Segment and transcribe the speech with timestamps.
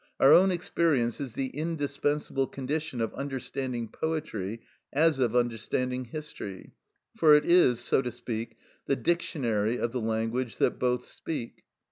[0.19, 6.73] Our own experience is the indispensable condition of understanding poetry as of understanding history;
[7.15, 11.65] for it is, so to speak, the dictionary of the language that both speak.